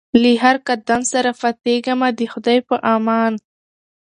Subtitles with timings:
[0.21, 3.33] له هر قدم سره پاتېږمه د خدای په امان